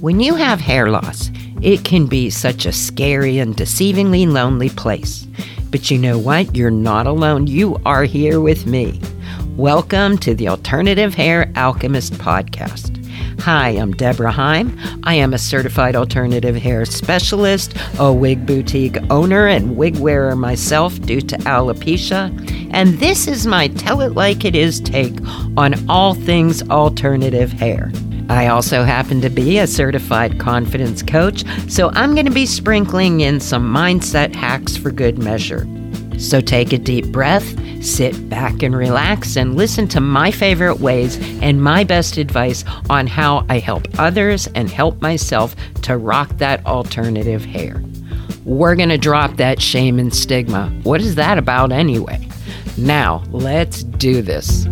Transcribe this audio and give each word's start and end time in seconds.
When 0.00 0.18
you 0.18 0.34
have 0.34 0.60
hair 0.60 0.88
loss, 0.88 1.30
it 1.60 1.84
can 1.84 2.06
be 2.06 2.30
such 2.30 2.64
a 2.64 2.72
scary 2.72 3.38
and 3.38 3.54
deceivingly 3.54 4.26
lonely 4.26 4.70
place. 4.70 5.26
But 5.70 5.90
you 5.90 5.98
know 5.98 6.18
what? 6.18 6.56
You're 6.56 6.70
not 6.70 7.06
alone. 7.06 7.46
You 7.46 7.78
are 7.84 8.04
here 8.04 8.40
with 8.40 8.64
me. 8.64 8.98
Welcome 9.56 10.16
to 10.18 10.34
the 10.34 10.48
Alternative 10.48 11.12
Hair 11.12 11.52
Alchemist 11.54 12.14
podcast. 12.14 12.96
Hi, 13.40 13.68
I'm 13.68 13.92
Debra 13.92 14.32
Heim. 14.32 14.74
I 15.02 15.16
am 15.16 15.34
a 15.34 15.38
certified 15.38 15.94
alternative 15.94 16.56
hair 16.56 16.86
specialist, 16.86 17.76
a 17.98 18.10
wig 18.10 18.46
boutique 18.46 18.96
owner, 19.10 19.48
and 19.48 19.76
wig 19.76 19.98
wearer 19.98 20.34
myself 20.34 20.98
due 21.02 21.20
to 21.20 21.36
alopecia. 21.40 22.30
And 22.72 22.98
this 23.00 23.28
is 23.28 23.46
my 23.46 23.68
Tell 23.68 24.00
It 24.00 24.14
Like 24.14 24.46
It 24.46 24.56
Is 24.56 24.80
take 24.80 25.20
on 25.58 25.74
all 25.90 26.14
things 26.14 26.62
alternative 26.70 27.52
hair. 27.52 27.92
I 28.30 28.46
also 28.46 28.84
happen 28.84 29.20
to 29.22 29.28
be 29.28 29.58
a 29.58 29.66
certified 29.66 30.38
confidence 30.38 31.02
coach, 31.02 31.44
so 31.68 31.90
I'm 31.94 32.14
going 32.14 32.26
to 32.26 32.32
be 32.32 32.46
sprinkling 32.46 33.22
in 33.22 33.40
some 33.40 33.68
mindset 33.68 34.36
hacks 34.36 34.76
for 34.76 34.92
good 34.92 35.18
measure. 35.18 35.66
So 36.16 36.40
take 36.40 36.72
a 36.72 36.78
deep 36.78 37.06
breath, 37.06 37.44
sit 37.84 38.28
back 38.28 38.62
and 38.62 38.76
relax, 38.76 39.34
and 39.34 39.56
listen 39.56 39.88
to 39.88 40.00
my 40.00 40.30
favorite 40.30 40.78
ways 40.78 41.18
and 41.42 41.60
my 41.60 41.82
best 41.82 42.18
advice 42.18 42.62
on 42.88 43.08
how 43.08 43.44
I 43.48 43.58
help 43.58 43.88
others 43.98 44.46
and 44.54 44.70
help 44.70 45.02
myself 45.02 45.56
to 45.82 45.96
rock 45.96 46.28
that 46.38 46.64
alternative 46.66 47.44
hair. 47.44 47.82
We're 48.44 48.76
going 48.76 48.90
to 48.90 48.98
drop 48.98 49.38
that 49.38 49.60
shame 49.60 49.98
and 49.98 50.14
stigma. 50.14 50.68
What 50.84 51.00
is 51.00 51.16
that 51.16 51.36
about 51.36 51.72
anyway? 51.72 52.28
Now, 52.78 53.24
let's 53.32 53.82
do 53.82 54.22
this. 54.22 54.68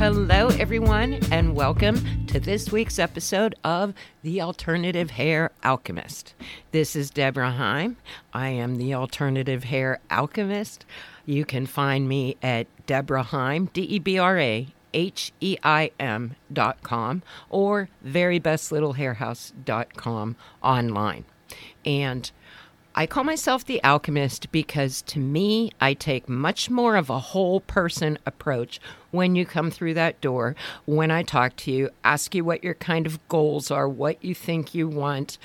Hello, 0.00 0.48
everyone, 0.58 1.20
and 1.30 1.54
welcome 1.54 2.26
to 2.28 2.40
this 2.40 2.72
week's 2.72 2.98
episode 2.98 3.54
of 3.62 3.92
The 4.22 4.40
Alternative 4.40 5.10
Hair 5.10 5.50
Alchemist. 5.62 6.32
This 6.72 6.96
is 6.96 7.10
Debra 7.10 7.50
Heim. 7.50 7.98
I 8.32 8.48
am 8.48 8.76
the 8.76 8.94
Alternative 8.94 9.64
Hair 9.64 10.00
Alchemist. 10.10 10.86
You 11.26 11.44
can 11.44 11.66
find 11.66 12.08
me 12.08 12.38
at 12.42 12.66
Debra 12.86 13.24
Heim, 13.24 13.68
D 13.74 13.82
E 13.82 13.98
B 13.98 14.18
R 14.18 14.38
A 14.38 14.68
H 14.94 15.34
E 15.38 15.58
I 15.62 15.90
M 16.00 16.34
dot 16.50 16.82
com 16.82 17.22
or 17.50 17.90
verybestlittlehairhouse.com 18.02 20.36
online. 20.62 21.24
And 21.84 22.30
I 23.00 23.06
call 23.06 23.24
myself 23.24 23.64
the 23.64 23.82
alchemist 23.82 24.52
because 24.52 25.00
to 25.06 25.18
me, 25.18 25.70
I 25.80 25.94
take 25.94 26.28
much 26.28 26.68
more 26.68 26.96
of 26.96 27.08
a 27.08 27.18
whole 27.18 27.60
person 27.60 28.18
approach 28.26 28.78
when 29.10 29.34
you 29.34 29.46
come 29.46 29.70
through 29.70 29.94
that 29.94 30.20
door, 30.20 30.54
when 30.84 31.10
I 31.10 31.22
talk 31.22 31.56
to 31.56 31.70
you, 31.72 31.88
ask 32.04 32.34
you 32.34 32.44
what 32.44 32.62
your 32.62 32.74
kind 32.74 33.06
of 33.06 33.26
goals 33.30 33.70
are, 33.70 33.88
what 33.88 34.22
you 34.22 34.34
think 34.34 34.74
you 34.74 34.86
want, 34.86 35.38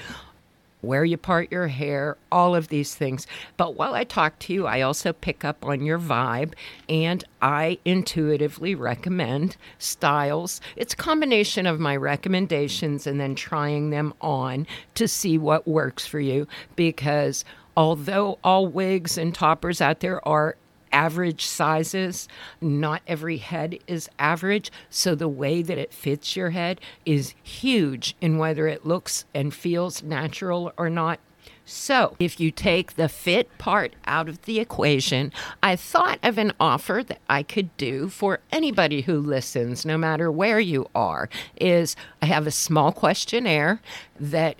where 0.85 1.03
you 1.05 1.17
part 1.17 1.51
your 1.51 1.67
hair, 1.67 2.17
all 2.31 2.55
of 2.55 2.67
these 2.67 2.95
things. 2.95 3.27
But 3.57 3.75
while 3.75 3.93
I 3.93 4.03
talk 4.03 4.39
to 4.39 4.53
you, 4.53 4.67
I 4.67 4.81
also 4.81 5.13
pick 5.13 5.43
up 5.43 5.65
on 5.65 5.85
your 5.85 5.99
vibe 5.99 6.53
and 6.87 7.23
I 7.41 7.79
intuitively 7.85 8.75
recommend 8.75 9.57
styles. 9.79 10.61
It's 10.75 10.93
a 10.93 10.97
combination 10.97 11.65
of 11.65 11.79
my 11.79 11.95
recommendations 11.95 13.07
and 13.07 13.19
then 13.19 13.35
trying 13.35 13.89
them 13.89 14.13
on 14.21 14.67
to 14.95 15.07
see 15.07 15.37
what 15.37 15.67
works 15.67 16.05
for 16.05 16.19
you 16.19 16.47
because 16.75 17.43
although 17.77 18.39
all 18.43 18.67
wigs 18.67 19.17
and 19.17 19.33
toppers 19.33 19.81
out 19.81 19.99
there 19.99 20.25
are 20.27 20.55
average 20.95 21.45
sizes. 21.45 22.27
Not 22.61 23.01
every 23.05 23.37
head 23.37 23.77
is 23.85 24.09
average, 24.17 24.71
so 24.89 25.13
the 25.13 25.27
way 25.27 25.61
that 25.61 25.77
it 25.77 25.93
fits 25.93 26.37
your 26.37 26.51
head 26.51 26.79
is 27.05 27.35
huge 27.43 28.15
in 28.21 28.37
whether 28.37 28.67
it 28.67 28.85
looks 28.85 29.25
and 29.33 29.53
feels 29.53 30.01
natural 30.01 30.71
or 30.77 30.89
not. 30.89 31.19
So, 31.67 32.15
if 32.19 32.39
you 32.39 32.51
take 32.51 32.95
the 32.95 33.09
fit 33.09 33.55
part 33.57 33.95
out 34.05 34.29
of 34.29 34.43
the 34.43 34.59
equation, 34.59 35.31
I 35.63 35.75
thought 35.75 36.19
of 36.21 36.37
an 36.37 36.53
offer 36.59 37.03
that 37.07 37.19
I 37.27 37.41
could 37.41 37.75
do 37.75 38.07
for 38.07 38.39
anybody 38.51 39.01
who 39.01 39.19
listens, 39.19 39.83
no 39.83 39.97
matter 39.97 40.31
where 40.31 40.59
you 40.59 40.87
are. 40.93 41.27
Is 41.59 41.95
I 42.21 42.27
have 42.27 42.45
a 42.45 42.51
small 42.51 42.91
questionnaire 42.91 43.81
that 44.19 44.57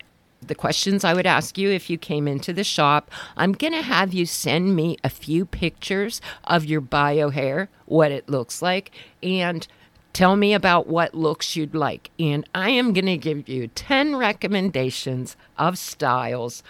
the 0.48 0.56
questions 0.56 1.04
I 1.04 1.14
would 1.14 1.26
ask 1.26 1.58
you 1.58 1.70
if 1.70 1.90
you 1.90 1.98
came 1.98 2.28
into 2.28 2.54
the 2.54 2.64
shop. 2.64 3.12
I'm 3.36 3.52
going 3.52 3.74
to 3.74 3.82
have 3.82 4.14
you 4.14 4.26
send 4.26 4.76
me 4.76 4.98
a 5.04 5.10
few 5.10 5.46
pictures 5.46 6.22
of 6.44 6.66
your 6.66 6.82
bio 6.82 7.30
hair, 7.30 7.70
what 7.86 8.12
it 8.12 8.30
looks 8.30 8.62
like, 8.62 8.92
and 9.22 9.68
tell 10.14 10.36
me 10.36 10.54
about 10.54 10.88
what 10.88 11.14
looks 11.14 11.56
you'd 11.56 11.76
like. 11.76 12.10
And 12.20 12.48
I 12.56 12.70
am 12.70 12.94
going 12.94 13.06
to 13.06 13.18
give 13.18 13.50
you 13.50 13.68
10 13.68 14.16
recommendations 14.16 15.36
of 15.58 15.78
styles 15.78 16.64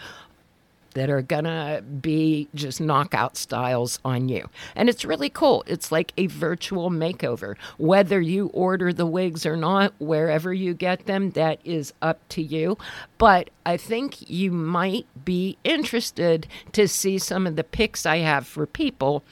that 0.96 1.10
are 1.10 1.22
gonna 1.22 1.84
be 2.02 2.50
just 2.56 2.82
knockout 2.82 3.38
styles 3.38 4.00
on 4.04 4.28
you. 4.28 4.50
And 4.76 4.90
it's 4.90 5.06
really 5.06 5.30
cool. 5.30 5.64
It's 5.68 5.92
like 5.92 6.12
a 6.18 6.28
virtual 6.28 6.90
makeover. 6.90 7.56
Whether 7.78 8.20
you 8.20 8.48
order 8.48 8.92
the 8.92 9.06
wigs 9.06 9.46
or 9.46 9.56
not, 9.56 9.94
wherever 10.00 10.54
you 10.54 10.74
get 10.74 11.06
them, 11.06 11.30
that 11.32 11.60
is 11.64 11.94
up 12.02 12.28
to 12.30 12.42
you. 12.42 12.78
But 13.18 13.52
I 13.66 13.78
think 13.78 14.30
you 14.30 14.52
might 14.52 15.06
be 15.24 15.58
interested 15.64 16.48
to 16.72 16.88
see 16.88 17.20
some 17.20 17.46
of 17.46 17.56
the 17.56 17.64
pics 17.64 18.06
I 18.06 18.18
have 18.18 18.48
for 18.48 18.66
people 18.66 19.24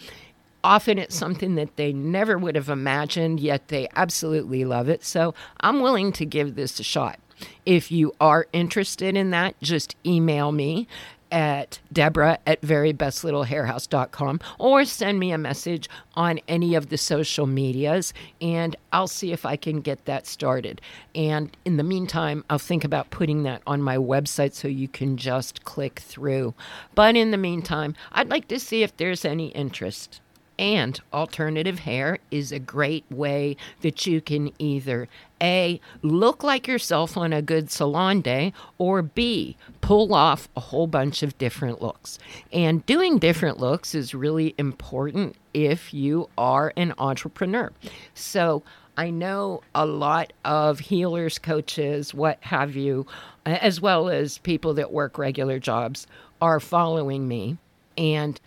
often 0.63 0.97
it's 0.97 1.15
something 1.15 1.55
that 1.55 1.75
they 1.75 1.91
never 1.91 2.37
would 2.37 2.55
have 2.55 2.69
imagined, 2.69 3.39
yet 3.39 3.67
they 3.67 3.87
absolutely 3.95 4.63
love 4.63 4.87
it. 4.87 5.03
So 5.03 5.33
I'm 5.59 5.81
willing 5.81 6.13
to 6.13 6.25
give 6.25 6.55
this 6.55 6.79
a 6.79 6.83
shot. 6.83 7.19
If 7.65 7.91
you 7.91 8.15
are 8.21 8.47
interested 8.53 9.17
in 9.17 9.31
that, 9.31 9.59
just 9.61 9.95
email 10.05 10.51
me 10.51 10.87
at 11.33 11.79
Debra 11.91 12.37
at 12.45 12.61
verybestlittlehairhouse.com 12.61 14.39
or 14.59 14.85
send 14.85 15.19
me 15.19 15.31
a 15.31 15.37
message 15.37 15.89
on 16.13 16.39
any 16.47 16.75
of 16.75 16.89
the 16.89 16.97
social 16.97 17.47
medias 17.47 18.13
and 18.39 18.75
I'll 18.93 19.07
see 19.07 19.31
if 19.31 19.43
I 19.43 19.55
can 19.55 19.81
get 19.81 20.05
that 20.05 20.27
started. 20.27 20.79
And 21.15 21.55
in 21.65 21.77
the 21.77 21.83
meantime, 21.83 22.45
I'll 22.51 22.59
think 22.59 22.83
about 22.83 23.09
putting 23.09 23.43
that 23.43 23.63
on 23.65 23.81
my 23.81 23.97
website 23.97 24.53
so 24.53 24.67
you 24.67 24.87
can 24.87 25.17
just 25.17 25.65
click 25.65 25.99
through. 25.99 26.53
But 26.93 27.15
in 27.15 27.31
the 27.31 27.37
meantime, 27.37 27.95
I'd 28.11 28.29
like 28.29 28.47
to 28.49 28.59
see 28.59 28.83
if 28.83 28.95
there's 28.95 29.25
any 29.25 29.47
interest. 29.47 30.21
And 30.59 30.99
alternative 31.11 31.79
hair 31.79 32.19
is 32.29 32.51
a 32.51 32.59
great 32.59 33.05
way 33.09 33.57
that 33.81 34.05
you 34.05 34.21
can 34.21 34.51
either 34.59 35.07
A, 35.41 35.81
look 36.01 36.43
like 36.43 36.67
yourself 36.67 37.17
on 37.17 37.33
a 37.33 37.41
good 37.41 37.71
salon 37.71 38.21
day, 38.21 38.53
or 38.77 39.01
B, 39.01 39.57
pull 39.81 40.13
off 40.13 40.47
a 40.55 40.59
whole 40.59 40.87
bunch 40.87 41.23
of 41.23 41.37
different 41.37 41.81
looks. 41.81 42.19
And 42.51 42.85
doing 42.85 43.17
different 43.17 43.59
looks 43.59 43.95
is 43.95 44.13
really 44.13 44.53
important 44.57 45.35
if 45.53 45.93
you 45.93 46.29
are 46.37 46.71
an 46.77 46.93
entrepreneur. 46.97 47.71
So 48.13 48.63
I 48.95 49.09
know 49.09 49.61
a 49.73 49.87
lot 49.87 50.33
of 50.45 50.79
healers, 50.79 51.39
coaches, 51.39 52.13
what 52.13 52.37
have 52.41 52.75
you, 52.75 53.07
as 53.45 53.81
well 53.81 54.07
as 54.07 54.37
people 54.37 54.75
that 54.75 54.91
work 54.91 55.17
regular 55.17 55.57
jobs, 55.57 56.05
are 56.41 56.59
following 56.59 57.27
me. 57.27 57.57
And 57.97 58.39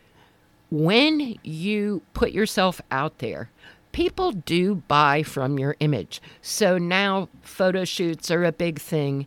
when 0.70 1.36
you 1.42 2.02
put 2.12 2.32
yourself 2.32 2.80
out 2.90 3.18
there, 3.18 3.50
people 3.92 4.32
do 4.32 4.74
buy 4.74 5.22
from 5.22 5.58
your 5.58 5.76
image. 5.80 6.20
So 6.42 6.78
now 6.78 7.28
photo 7.42 7.84
shoots 7.84 8.30
are 8.30 8.44
a 8.44 8.52
big 8.52 8.78
thing. 8.78 9.26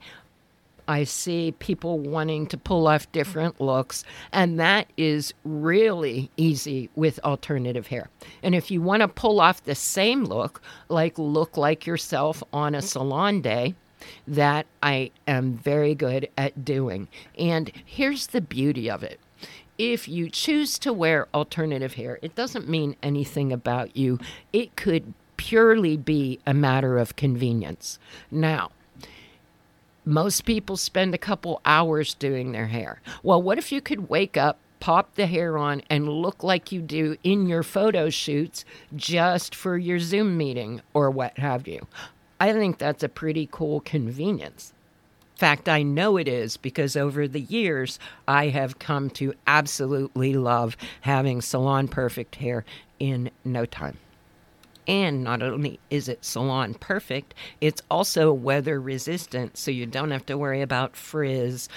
I 0.87 1.03
see 1.03 1.51
people 1.59 1.99
wanting 1.99 2.47
to 2.47 2.57
pull 2.57 2.87
off 2.87 3.11
different 3.11 3.61
looks, 3.61 4.03
and 4.31 4.59
that 4.59 4.87
is 4.97 5.35
really 5.43 6.31
easy 6.35 6.89
with 6.95 7.19
alternative 7.23 7.87
hair. 7.87 8.09
And 8.41 8.55
if 8.55 8.71
you 8.71 8.81
want 8.81 9.01
to 9.01 9.07
pull 9.07 9.39
off 9.39 9.63
the 9.63 9.75
same 9.75 10.23
look, 10.23 10.61
like 10.87 11.17
look 11.19 11.57
like 11.57 11.85
yourself 11.85 12.43
on 12.51 12.73
a 12.73 12.81
salon 12.81 13.41
day, 13.41 13.75
that 14.27 14.65
I 14.81 15.11
am 15.27 15.53
very 15.53 15.93
good 15.93 16.27
at 16.37 16.65
doing. 16.65 17.07
And 17.37 17.71
here's 17.85 18.27
the 18.27 18.41
beauty 18.41 18.89
of 18.89 19.03
it 19.03 19.19
if 19.79 20.09
you 20.09 20.29
choose 20.29 20.77
to 20.77 20.91
wear 20.91 21.29
alternative 21.33 21.93
hair, 21.93 22.19
it 22.21 22.35
doesn't 22.35 22.67
mean 22.67 22.97
anything 23.01 23.53
about 23.53 23.95
you. 23.95 24.19
It 24.51 24.75
could 24.75 25.13
purely 25.37 25.95
be 25.95 26.39
a 26.45 26.53
matter 26.53 26.97
of 26.97 27.15
convenience. 27.15 27.97
Now, 28.29 28.71
most 30.03 30.43
people 30.43 30.75
spend 30.75 31.15
a 31.15 31.17
couple 31.17 31.61
hours 31.65 32.13
doing 32.13 32.51
their 32.51 32.67
hair. 32.67 33.01
Well, 33.23 33.41
what 33.41 33.57
if 33.57 33.71
you 33.71 33.79
could 33.79 34.09
wake 34.09 34.35
up, 34.35 34.57
pop 34.81 35.15
the 35.15 35.27
hair 35.27 35.57
on, 35.57 35.81
and 35.89 36.09
look 36.09 36.43
like 36.43 36.73
you 36.73 36.81
do 36.81 37.15
in 37.23 37.47
your 37.47 37.63
photo 37.63 38.09
shoots 38.09 38.65
just 38.97 39.55
for 39.55 39.77
your 39.77 39.99
Zoom 39.99 40.35
meeting 40.35 40.81
or 40.93 41.09
what 41.09 41.37
have 41.37 41.69
you? 41.69 41.87
I 42.37 42.51
think 42.51 42.77
that's 42.77 43.03
a 43.03 43.09
pretty 43.09 43.47
cool 43.49 43.79
convenience 43.79 44.73
fact, 45.39 45.69
I 45.69 45.83
know 45.83 46.17
it 46.17 46.27
is 46.27 46.57
because 46.57 46.97
over 46.97 47.25
the 47.25 47.39
years, 47.39 47.97
I 48.27 48.49
have 48.49 48.77
come 48.77 49.09
to 49.11 49.33
absolutely 49.47 50.33
love 50.33 50.75
having 51.01 51.41
salon 51.41 51.87
perfect 51.87 52.35
hair 52.35 52.65
in 52.99 53.31
no 53.45 53.65
time. 53.65 53.97
And 54.85 55.23
not 55.23 55.41
only 55.41 55.79
is 55.89 56.09
it 56.09 56.25
salon 56.25 56.73
perfect, 56.73 57.33
it's 57.61 57.81
also 57.89 58.33
weather 58.33 58.81
resistant, 58.81 59.57
so 59.57 59.71
you 59.71 59.85
don't 59.85 60.11
have 60.11 60.25
to 60.25 60.37
worry 60.37 60.61
about 60.61 60.97
frizz, 60.97 61.69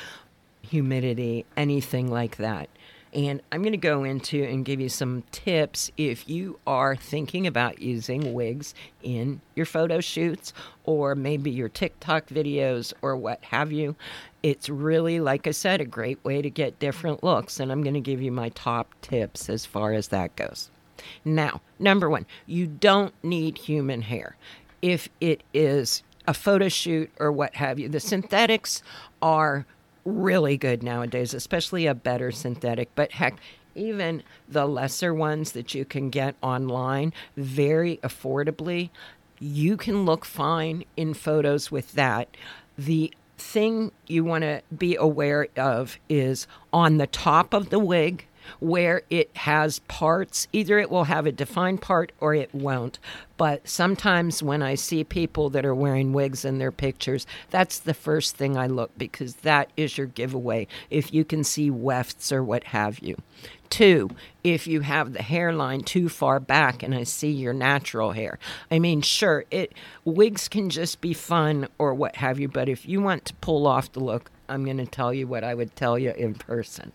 humidity, 0.63 1.45
anything 1.57 2.11
like 2.11 2.39
that. 2.39 2.69
And 3.13 3.43
I'm 3.53 3.61
going 3.63 3.73
to 3.73 3.77
go 3.77 4.05
into 4.05 4.43
and 4.43 4.65
give 4.65 4.81
you 4.81 4.89
some 4.89 5.25
tips 5.33 5.91
if 5.99 6.29
you 6.29 6.59
are 6.67 6.97
thinking 6.97 7.47
about 7.47 7.81
using 7.81 8.33
wigs 8.33 8.75
in 9.03 9.43
your 9.55 9.67
photo 9.67 10.01
shoots 10.01 10.55
or 10.85 11.15
maybe 11.15 11.51
your 11.51 11.69
TikTok 11.69 12.29
videos 12.29 12.95
or 13.03 13.17
what 13.17 13.45
have 13.45 13.71
you. 13.71 13.97
It's 14.43 14.71
really, 14.71 15.21
like 15.21 15.47
I 15.47 15.51
said, 15.51 15.81
a 15.81 15.85
great 15.85 16.25
way 16.25 16.41
to 16.41 16.49
get 16.49 16.79
different 16.79 17.23
looks. 17.23 17.61
And 17.61 17.71
I'm 17.71 17.83
going 17.83 17.95
to 17.95 18.01
give 18.01 18.23
you 18.23 18.33
my 18.33 18.49
top 18.51 18.95
tips 19.03 19.51
as 19.51 19.67
far 19.67 19.93
as 19.93 20.09
that 20.09 20.35
goes. 20.35 20.71
Now, 21.25 21.61
number 21.79 22.09
one, 22.09 22.27
you 22.47 22.67
don't 22.67 23.13
need 23.23 23.59
human 23.59 24.03
hair. 24.03 24.37
If 24.81 25.09
it 25.21 25.43
is 25.53 26.03
a 26.27 26.35
photo 26.35 26.69
shoot 26.69 27.11
or 27.19 27.31
what 27.31 27.57
have 27.57 27.79
you, 27.79 27.89
the 27.89 28.01
synthetics 28.01 28.83
are 29.21 29.67
really 30.05 30.57
good 30.57 30.83
nowadays, 30.83 31.35
especially 31.35 31.87
a 31.87 31.95
better 31.95 32.31
synthetic. 32.31 32.91
But 32.95 33.13
heck, 33.13 33.39
even 33.75 34.23
the 34.49 34.67
lesser 34.67 35.15
ones 35.15 35.53
that 35.53 35.75
you 35.75 35.85
can 35.85 36.11
get 36.11 36.35
online 36.43 37.13
very 37.37 37.99
affordably, 37.99 38.91
you 39.39 39.77
can 39.77 40.05
look 40.05 40.25
fine 40.25 40.85
in 40.97 41.15
photos 41.15 41.71
with 41.71 41.93
that. 41.93 42.37
The 42.77 43.13
thing 43.39 43.91
you 44.07 44.25
want 44.25 44.43
to 44.43 44.63
be 44.77 44.95
aware 44.97 45.49
of 45.57 45.99
is 46.09 46.47
on 46.73 46.99
the 46.99 47.07
top 47.07 47.53
of 47.53 47.71
the 47.71 47.79
wig 47.79 48.27
where 48.61 49.03
it 49.11 49.37
has 49.37 49.81
parts. 49.81 50.49
Either 50.53 50.79
it 50.79 50.91
will 50.91 51.05
have 51.05 51.27
a 51.27 51.33
defined 51.33 51.81
part 51.81 52.13
or 52.21 52.35
it 52.35 52.55
won't. 52.55 52.99
But 53.37 53.69
sometimes 53.69 54.43
when 54.43 54.63
I 54.63 54.77
see 54.77 55.05
people 55.05 55.51
that 55.51 55.65
are 55.65 55.75
wearing 55.75 56.13
wigs 56.13 56.45
in 56.45 56.59
their 56.59 56.71
pictures, 56.71 57.27
that's 57.51 57.79
the 57.79 57.95
first 57.95 58.37
thing 58.37 58.57
I 58.57 58.67
look 58.67 58.97
because 58.97 59.37
that 59.37 59.73
is 59.77 59.99
your 59.99 60.07
giveaway 60.07 60.69
if 60.91 61.13
you 61.13 61.25
can 61.25 61.43
see 61.43 61.71
wefts 61.71 62.31
or 62.31 62.45
what 62.45 62.65
have 62.65 63.01
you. 63.01 63.17
Two, 63.69 64.11
if 64.45 64.67
you 64.67 64.83
have 64.83 65.15
the 65.15 65.23
hairline 65.23 65.81
too 65.81 66.09
far 66.09 66.39
back 66.39 66.83
and 66.83 66.95
I 66.95 67.05
see 67.05 67.31
your 67.31 67.55
natural 67.55 68.13
hair. 68.13 68.39
I 68.71 68.79
mean, 68.79 69.01
sure, 69.01 69.45
it 69.51 69.73
wigs 70.05 70.47
can 70.47 70.69
just 70.69 71.01
be 71.01 71.15
fun 71.15 71.69
or 71.79 71.95
what 71.95 72.17
have 72.17 72.39
you, 72.39 72.49
but 72.49 72.69
if 72.69 72.87
you 72.87 73.01
want 73.01 73.25
to 73.25 73.35
pull 73.35 73.67
off 73.67 73.91
the 73.91 74.01
look, 74.01 74.31
I'm 74.49 74.65
going 74.65 74.77
to 74.77 74.87
tell 74.87 75.15
you 75.15 75.27
what 75.27 75.43
I 75.43 75.55
would 75.55 75.75
tell 75.75 75.99
you 75.99 76.13
in 76.13 76.35
person. 76.35 76.93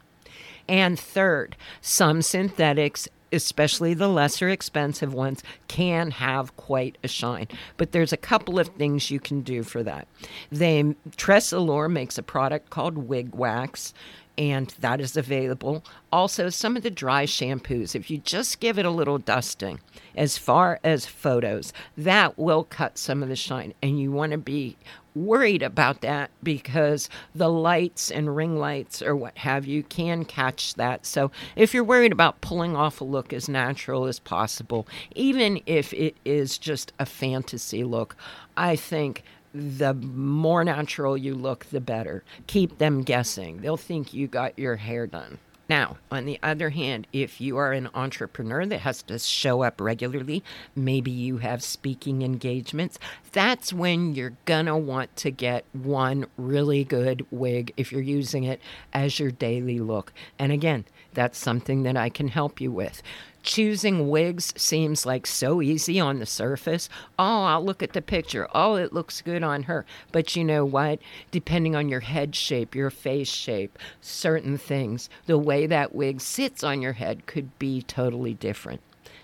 And 0.68 1.00
third, 1.00 1.56
some 1.82 2.22
synthetics 2.22 3.08
especially 3.32 3.94
the 3.94 4.08
lesser 4.08 4.50
expensive 4.50 5.14
ones, 5.14 5.44
can 5.68 6.12
have 6.12 6.56
quite 6.56 6.98
a 7.04 7.08
shine. 7.08 7.48
But 7.78 7.92
there's 7.92 8.14
a 8.14 8.18
couple 8.18 8.60
of 8.60 8.70
things 8.70 9.12
you 9.12 9.20
can 9.20 9.42
do 9.42 9.64
for 9.64 9.84
that. 9.84 10.08
They 10.52 10.84
Tressallure 11.18 11.92
makes 11.92 12.18
a 12.18 12.24
product 12.24 12.70
called 12.70 12.98
Wig 12.98 13.36
Wax. 13.36 13.94
And 14.38 14.72
that 14.82 15.02
is 15.02 15.18
available. 15.18 15.84
Also, 16.12 16.50
some 16.50 16.78
of 16.78 16.84
the 16.84 16.92
dry 16.92 17.26
shampoos, 17.26 17.96
if 17.96 18.12
you 18.12 18.20
just 18.20 18.60
give 18.60 18.78
it 18.78 18.86
a 18.86 18.92
little 18.92 19.18
dusting, 19.18 19.80
as 20.18 20.38
far 20.38 20.80
as 20.84 21.06
photos, 21.06 21.72
that 21.96 22.38
will 22.38 22.64
cut 22.64 22.98
some 22.98 23.24
of 23.24 23.30
the 23.30 23.36
shine. 23.36 23.74
And 23.82 24.00
you 24.00 24.12
want 24.12 24.32
to 24.34 24.38
be 24.38 24.78
worried 25.16 25.64
about 25.64 26.02
that 26.02 26.30
because 26.44 27.10
the 27.34 27.50
lights 27.50 28.12
and 28.12 28.36
ring 28.36 28.60
lights 28.60 29.02
or 29.02 29.16
what 29.16 29.38
have 29.40 29.66
you 29.66 29.84
can 29.84 30.26
catch 30.26 30.76
that. 30.76 31.06
So 31.06 31.32
if 31.56 31.74
you're 31.74 31.84
worried 31.84 32.12
about 32.12 32.42
pulling 32.42 32.76
off 32.76 33.02
a 33.02 33.04
look 33.04 33.34
as 33.34 33.50
natural 33.50 34.06
as 34.06 34.20
possible, 34.20 34.88
even 35.16 35.62
if 35.66 35.94
it 35.94 36.16
is 36.26 36.58
just 36.58 36.94
a 37.00 37.06
fantasy 37.06 37.84
look, 37.84 38.16
I 38.56 38.76
think 38.76 39.24
the 39.54 39.94
more 39.94 40.64
natural 40.64 41.18
you 41.18 41.34
look, 41.34 41.66
the 41.66 41.82
better. 41.82 42.24
Keep 42.46 42.78
them 42.78 43.02
guessing. 43.02 43.62
They'll 43.62 43.78
think 43.78 44.14
you 44.14 44.28
got 44.28 44.58
your 44.60 44.76
hair 44.76 45.08
done. 45.08 45.40
Now, 45.70 45.98
on 46.12 46.26
the 46.26 46.40
other 46.42 46.70
hand, 46.70 47.08
if 47.12 47.42
you 47.42 47.58
are 47.58 47.74
an 47.74 47.90
entrepreneur 47.94 48.66
that 48.66 48.82
has 48.82 49.04
to 49.04 49.20
show 49.20 49.64
up 49.64 49.82
regularly, 49.82 50.44
maybe 50.76 51.12
you 51.12 51.38
have 51.40 51.62
speaking 51.62 52.22
engagements, 52.22 52.98
that's 53.34 53.74
when 53.74 54.16
you're 54.16 54.38
gonna 54.46 54.78
want 54.78 55.16
to 55.18 55.32
get 55.32 55.66
one 55.74 56.28
really 56.38 56.84
good 56.84 57.26
wig 57.32 57.74
if 57.76 57.92
you're 57.92 58.02
using 58.02 58.44
it 58.44 58.62
as 58.94 59.20
your 59.20 59.32
daily 59.32 59.80
look. 59.80 60.14
And 60.40 60.52
again, 60.52 60.86
that's 61.14 61.38
something 61.38 61.84
that 61.84 61.98
I 61.98 62.10
can 62.10 62.30
help 62.30 62.62
you 62.62 62.72
with 62.72 63.02
choosing 63.48 64.10
wigs 64.10 64.54
seems 64.58 65.06
like 65.06 65.26
so 65.26 65.62
easy 65.62 66.02
on 66.02 66.20
the 66.20 66.26
surface. 66.26 66.90
Oh, 67.18 67.46
I'll 67.46 67.64
look 67.64 67.82
at 67.82 67.94
the 67.94 68.02
picture. 68.02 68.48
Oh, 68.54 68.76
it 68.76 68.92
looks 68.92 69.22
good 69.22 69.42
on 69.42 69.64
her. 69.64 69.86
But 70.12 70.36
you 70.36 70.44
know 70.44 70.66
what? 70.66 71.00
Depending 71.32 71.74
on 71.74 71.88
your 71.88 72.02
head 72.02 72.36
shape, 72.36 72.76
your 72.76 72.90
face 72.90 73.30
shape, 73.30 73.80
certain 74.02 74.58
things, 74.58 75.10
the 75.28 75.38
way 75.38 75.66
that 75.66 75.96
wig 75.96 76.20
sits 76.20 76.62
on 76.62 76.82
your 76.82 76.94
head 76.94 77.26
could 77.26 77.58
be 77.58 77.82
totally 77.82 78.34
different. 78.34 78.82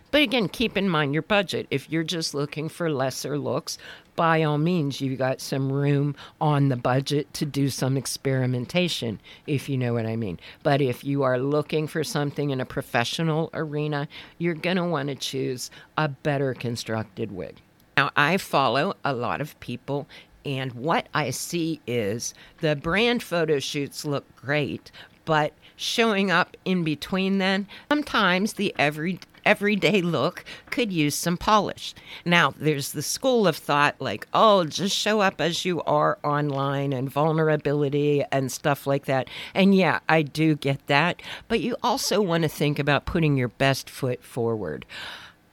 But 0.10 0.22
again, 0.22 0.48
keep 0.48 0.78
in 0.78 0.88
mind 0.88 1.14
your 1.14 1.24
budget. 1.24 1.68
If 1.70 1.90
you're 1.90 2.04
just 2.04 2.34
looking 2.34 2.70
for 2.70 2.90
lesser 2.90 3.38
looks, 3.38 3.78
by 4.16 4.44
all 4.44 4.58
means, 4.58 5.02
you've 5.02 5.18
got 5.18 5.42
some 5.42 5.72
room 5.72 6.16
on 6.40 6.70
the 6.70 6.76
budget 6.76 7.34
to 7.36 7.46
do 7.46 7.70
some 7.70 7.98
experimentation, 7.98 9.20
if 9.48 9.70
you 9.70 9.78
know 9.78 9.94
what 9.94 10.06
I 10.06 10.16
mean. 10.16 10.40
But 10.62 10.82
if 10.82 11.04
you 11.04 11.24
are 11.24 11.40
looking 11.40 11.88
for 11.88 12.04
something 12.04 12.50
in 12.50 12.62
a 12.62 12.66
professional 12.66 13.50
arena, 13.54 14.08
you're 14.38 14.54
going 14.54 14.78
to 14.78 14.86
want 14.86 15.10
to 15.10 15.16
choose 15.16 15.72
a 15.98 16.08
better 16.08 16.54
constructed 16.54 17.32
wig. 17.32 17.62
Now, 17.98 18.12
I 18.16 18.38
follow 18.38 18.96
a 19.04 19.14
lot 19.14 19.42
of 19.42 19.60
people 19.60 20.08
and 20.46 20.74
what 20.74 21.08
I 21.14 21.30
see 21.30 21.80
is 21.88 22.34
the 22.60 22.76
brand 22.76 23.24
photo 23.24 23.60
shoots 23.60 24.04
look 24.06 24.26
great, 24.36 24.92
but 25.26 25.54
showing 25.76 26.32
up 26.32 26.58
in 26.66 26.84
between 26.84 27.38
then, 27.38 27.68
sometimes 27.90 28.54
the 28.54 28.74
every 28.78 29.20
everyday 29.46 30.02
look 30.02 30.44
could 30.70 30.92
use 30.92 31.16
some 31.16 31.38
polish. 31.38 31.94
Now, 32.26 32.54
there's 32.58 32.92
the 32.92 33.02
school 33.02 33.48
of 33.48 33.56
thought 33.56 33.96
like, 34.00 34.28
oh, 34.34 34.66
just 34.66 34.96
show 34.96 35.22
up 35.22 35.40
as 35.40 35.66
you 35.66 35.82
are 35.84 36.18
online 36.24 36.94
and 36.94 37.10
vulnerability 37.10 38.24
and 38.32 38.52
stuff 38.52 38.88
like 38.88 39.06
that. 39.06 39.30
And 39.54 39.76
yeah, 39.76 40.00
I 40.10 40.22
do 40.22 40.56
get 40.56 40.86
that. 40.88 41.22
But 41.48 41.62
you 41.62 41.76
also 41.84 42.22
want 42.22 42.44
to 42.44 42.50
think 42.50 42.80
about 42.80 43.06
putting 43.06 43.38
your 43.38 43.50
best 43.50 43.90
foot 43.90 44.24
forward 44.24 44.86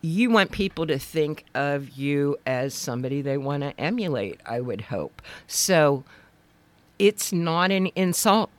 you 0.03 0.31
want 0.31 0.51
people 0.51 0.87
to 0.87 0.99
think 0.99 1.45
of 1.55 1.91
you 1.91 2.37
as 2.47 2.75
somebody 2.75 3.21
they 3.21 3.37
want 3.37 3.63
to 3.63 3.79
emulate, 3.79 4.41
I 4.47 4.61
would 4.61 4.83
hope. 4.83 5.21
So 5.47 6.05
it's 6.99 7.33
not 7.33 7.71
an 7.71 7.87
insult 7.95 8.51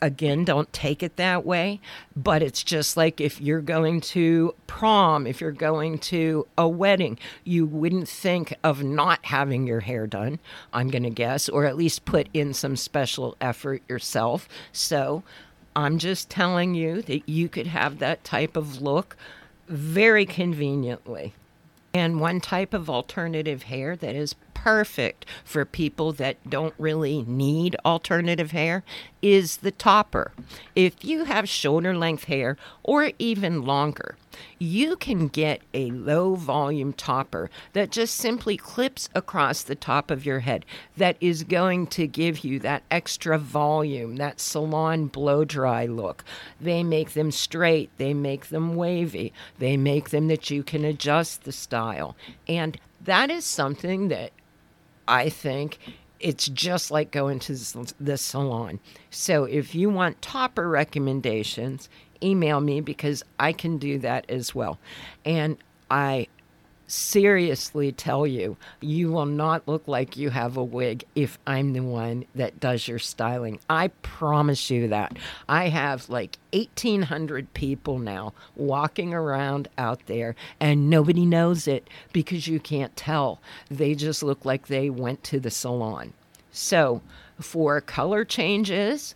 again, 0.00 0.44
don't 0.44 0.72
take 0.72 1.02
it 1.02 1.16
that 1.16 1.44
way. 1.44 1.80
But 2.16 2.42
it's 2.42 2.62
just 2.62 2.96
like 2.96 3.20
if 3.20 3.40
you're 3.40 3.60
going 3.60 4.00
to 4.02 4.54
prom, 4.66 5.26
if 5.26 5.40
you're 5.40 5.52
going 5.52 5.98
to 5.98 6.46
a 6.56 6.68
wedding, 6.68 7.18
you 7.44 7.66
wouldn't 7.66 8.08
think 8.08 8.54
of 8.64 8.82
not 8.82 9.24
having 9.24 9.66
your 9.66 9.80
hair 9.80 10.06
done, 10.06 10.38
I'm 10.72 10.88
going 10.88 11.04
to 11.04 11.10
guess, 11.10 11.48
or 11.48 11.64
at 11.64 11.76
least 11.76 12.04
put 12.04 12.28
in 12.34 12.54
some 12.54 12.76
special 12.76 13.36
effort 13.40 13.82
yourself. 13.88 14.48
So 14.72 15.22
I'm 15.76 15.98
just 15.98 16.28
telling 16.28 16.74
you 16.74 17.02
that 17.02 17.28
you 17.28 17.48
could 17.48 17.68
have 17.68 17.98
that 17.98 18.24
type 18.24 18.56
of 18.56 18.82
look 18.82 19.16
very 19.68 20.26
conveniently. 20.26 21.34
And 21.94 22.20
one 22.20 22.40
type 22.40 22.74
of 22.74 22.90
alternative 22.90 23.64
hair 23.64 23.96
that 23.96 24.14
is 24.14 24.34
perfect 24.62 25.24
for 25.44 25.64
people 25.64 26.12
that 26.12 26.36
don't 26.50 26.74
really 26.78 27.22
need 27.22 27.76
alternative 27.84 28.50
hair 28.50 28.82
is 29.22 29.58
the 29.58 29.70
topper. 29.70 30.32
If 30.74 31.04
you 31.04 31.24
have 31.24 31.48
shoulder 31.48 31.96
length 31.96 32.24
hair 32.24 32.56
or 32.82 33.12
even 33.18 33.62
longer, 33.62 34.16
you 34.58 34.96
can 34.96 35.28
get 35.28 35.62
a 35.72 35.90
low 35.90 36.34
volume 36.34 36.92
topper 36.92 37.50
that 37.72 37.90
just 37.90 38.16
simply 38.16 38.56
clips 38.56 39.08
across 39.14 39.62
the 39.62 39.74
top 39.74 40.10
of 40.10 40.26
your 40.26 40.40
head 40.40 40.64
that 40.96 41.16
is 41.20 41.44
going 41.44 41.86
to 41.88 42.06
give 42.06 42.40
you 42.44 42.58
that 42.60 42.82
extra 42.90 43.38
volume, 43.38 44.16
that 44.16 44.40
salon 44.40 45.06
blow 45.06 45.44
dry 45.44 45.86
look. 45.86 46.24
They 46.60 46.82
make 46.82 47.12
them 47.12 47.30
straight, 47.30 47.90
they 47.96 48.12
make 48.12 48.48
them 48.48 48.74
wavy, 48.74 49.32
they 49.58 49.76
make 49.76 50.10
them 50.10 50.28
that 50.28 50.50
you 50.50 50.62
can 50.62 50.84
adjust 50.84 51.44
the 51.44 51.52
style. 51.52 52.16
And 52.48 52.78
that 53.00 53.30
is 53.30 53.44
something 53.44 54.08
that 54.08 54.32
I 55.08 55.28
think 55.30 55.78
it's 56.20 56.48
just 56.48 56.90
like 56.90 57.10
going 57.10 57.38
to 57.40 57.54
the 57.98 58.16
salon. 58.18 58.80
So 59.10 59.44
if 59.44 59.74
you 59.74 59.90
want 59.90 60.20
topper 60.20 60.68
recommendations, 60.68 61.88
email 62.22 62.60
me 62.60 62.80
because 62.80 63.22
I 63.38 63.52
can 63.52 63.78
do 63.78 63.98
that 64.00 64.28
as 64.28 64.54
well. 64.54 64.78
And 65.24 65.56
I 65.90 66.28
seriously 66.88 67.92
tell 67.92 68.26
you, 68.26 68.56
you 68.80 69.12
will 69.12 69.26
not 69.26 69.68
look 69.68 69.86
like 69.86 70.16
you 70.16 70.30
have 70.30 70.56
a 70.56 70.64
wig 70.64 71.04
if 71.14 71.38
I'm 71.46 71.72
the 71.72 71.80
one 71.80 72.24
that 72.34 72.58
does 72.58 72.88
your 72.88 72.98
styling. 72.98 73.60
I 73.70 73.88
promise 74.02 74.70
you 74.70 74.88
that. 74.88 75.16
I 75.48 75.68
have 75.68 76.08
like 76.08 76.38
1,800 76.52 77.52
people 77.54 77.98
now 77.98 78.32
walking 78.56 79.14
around 79.14 79.68
out 79.78 80.06
there, 80.06 80.34
and 80.58 80.90
nobody 80.90 81.24
knows 81.24 81.68
it 81.68 81.88
because 82.12 82.48
you 82.48 82.58
can't 82.58 82.96
tell. 82.96 83.40
They 83.70 83.94
just 83.94 84.22
look 84.22 84.44
like 84.44 84.66
they 84.66 84.90
went 84.90 85.22
to 85.24 85.38
the 85.38 85.50
salon. 85.50 86.14
So, 86.50 87.02
for 87.38 87.80
color 87.80 88.24
changes, 88.24 89.14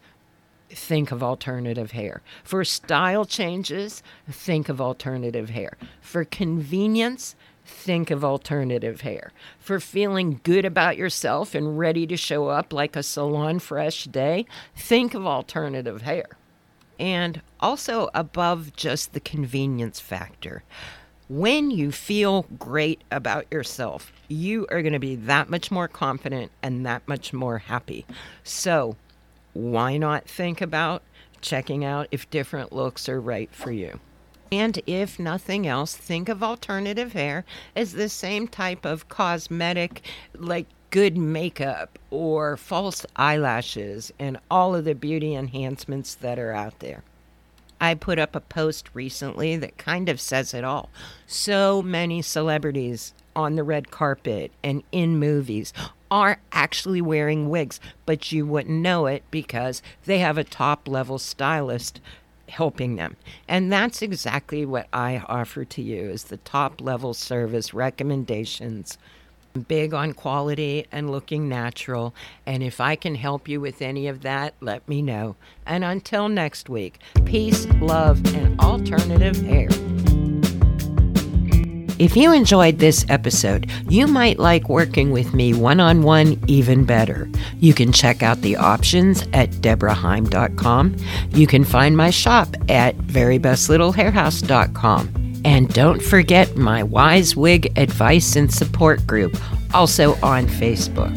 think 0.69 1.11
of 1.11 1.23
alternative 1.23 1.93
hair. 1.93 2.23
For 2.45 2.65
style 2.65 3.25
changes, 3.25 4.03
think 4.31 4.69
of 4.69 4.81
alternative 4.81 5.51
hair. 5.51 5.77
For 6.01 6.25
convenience, 6.25 7.35
think 7.65 8.11
of 8.11 8.25
alternative 8.25 9.03
hair. 9.03 9.33
For 9.59 9.81
feeling 9.81 10.41
good 10.43 10.65
about 10.65 10.97
yourself 10.97 11.55
and 11.55 11.79
ready 11.79 12.07
to 12.07 12.17
show 12.17 12.49
up 12.49 12.73
like 12.73 12.97
a 12.97 13.03
salon 13.03 13.59
fresh 13.59 14.05
day, 14.05 14.47
think 14.77 15.15
of 15.15 15.27
alternative 15.27 16.03
hair. 16.03 16.27
And 16.99 17.43
also, 17.61 18.11
above 18.15 18.77
just 18.77 19.13
the 19.13 19.21
convenience 19.21 19.99
factor, 19.99 20.63
when 21.29 21.71
you 21.71 21.91
feel 21.91 22.47
great 22.59 23.03
about 23.11 23.47
yourself, 23.51 24.13
you 24.29 24.67
are 24.71 24.83
going 24.83 24.93
to 24.93 24.99
be 24.99 25.17
that 25.17 25.49
much 25.49 25.71
more 25.71 25.89
confident 25.89 26.53
and 26.63 26.85
that 26.85 27.07
much 27.09 27.33
more 27.33 27.59
happy. 27.59 28.05
So, 28.45 28.97
why 29.55 29.97
not 29.97 30.29
think 30.29 30.61
about 30.61 31.03
checking 31.41 31.85
out 31.85 32.09
if 32.11 32.29
different 32.31 32.73
looks 32.73 33.09
are 33.09 33.21
right 33.21 33.51
for 33.53 33.73
you? 33.73 33.99
And 34.53 34.79
if 34.87 35.19
nothing 35.19 35.67
else, 35.67 35.97
think 35.97 36.29
of 36.29 36.43
alternative 36.43 37.15
hair 37.15 37.47
as 37.75 37.95
the 37.95 38.11
same 38.11 38.47
type 38.47 38.85
of 38.85 39.09
cosmetic, 39.09 40.03
like 40.35 40.67
good 40.91 41.17
makeup 41.17 41.99
or 42.11 42.59
false 42.59 43.07
eyelashes 43.17 44.13
and 44.19 44.39
all 44.51 44.75
of 44.75 44.85
the 44.85 44.95
beauty 44.95 45.35
enhancements 45.35 46.15
that 46.17 46.39
are 46.39 46.53
out 46.53 46.81
there. 46.81 47.03
I 47.81 47.95
put 47.95 48.19
up 48.19 48.37
a 48.37 48.41
post 48.41 48.91
recently 48.93 49.57
that 49.57 49.79
kind 49.79 50.11
of 50.11 50.21
says 50.21 50.53
it 50.53 50.65
all. 50.65 50.91
So 51.27 51.81
many 51.81 52.21
celebrities 52.21 53.15
on 53.35 53.57
the 53.57 53.65
red 53.65 53.91
carpet 53.91 54.53
and 54.63 54.83
in 54.93 55.19
movies 55.19 55.73
are 56.11 56.39
actually 56.53 57.01
wearing 57.01 57.49
wigs, 57.49 57.81
but 58.05 58.31
you 58.31 58.45
wouldn't 58.45 58.83
know 58.83 59.07
it 59.07 59.25
because 59.31 59.81
they 60.05 60.19
have 60.19 60.37
a 60.37 60.45
top 60.45 60.87
level 60.87 61.19
stylist 61.19 62.03
helping 62.49 62.97
them. 62.97 63.17
And 63.49 63.73
that's 63.73 64.03
exactly 64.03 64.65
what 64.67 64.89
I 64.93 65.23
offer 65.27 65.65
to 65.65 65.83
you 65.83 66.03
is 66.11 66.25
the 66.25 66.37
top 66.39 66.81
level 66.81 67.15
service 67.15 67.73
recommendations. 67.75 68.99
Big 69.69 69.93
on 69.93 70.15
quality 70.15 70.87
and 70.91 71.11
looking 71.11 71.49
natural. 71.49 72.15
And 72.47 72.63
if 72.63 72.81
I 72.81 72.97
can 72.97 73.15
help 73.17 73.49
you 73.49 73.61
with 73.61 73.83
any 73.83 74.09
of 74.09 74.23
that, 74.23 74.55
let 74.61 74.89
me 74.89 75.03
know. 75.03 75.37
And 75.67 75.85
until 75.85 76.29
next 76.29 76.71
week, 76.71 77.01
peace, 77.27 77.67
love, 77.81 78.35
and 78.35 78.59
alternative 78.61 79.37
hair. 79.37 79.69
If 82.03 82.17
you 82.17 82.33
enjoyed 82.33 82.81
this 82.81 83.07
episode, 83.09 83.71
you 83.89 84.09
might 84.09 84.41
like 84.41 84.69
working 84.69 85.13
with 85.13 85.35
me 85.35 85.55
one 85.55 85.79
on 85.79 86.03
one 86.03 86.37
even 86.49 86.85
better. 86.85 87.31
You 87.61 87.75
can 87.75 87.93
check 87.93 88.25
out 88.25 88.41
the 88.41 88.57
options 88.57 89.23
at 89.33 89.51
debraheim.com. 89.51 90.97
You 91.31 91.47
can 91.47 91.63
find 91.63 91.97
my 91.97 92.11
shop 92.11 92.57
at 92.69 92.99
verybestlittlehairhouse.com. 92.99 95.43
And 95.45 95.73
don't 95.73 96.03
forget 96.03 96.57
my 96.57 96.83
Wise 96.83 97.37
Wig 97.37 97.73
advice 97.79 98.35
and 98.35 98.53
support 98.53 99.07
group, 99.07 99.41
also 99.73 100.15
on 100.25 100.49
Facebook. 100.49 101.17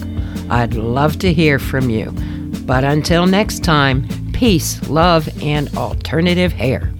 I'd 0.51 0.75
love 0.75 1.17
to 1.17 1.33
hear 1.33 1.57
from 1.57 1.89
you. 1.89 2.11
But 2.67 2.83
until 2.83 3.25
next 3.25 3.63
time, 3.63 4.07
peace, 4.33 4.87
love, 4.87 5.27
and 5.41 5.75
alternative 5.75 6.51
hair. 6.51 6.91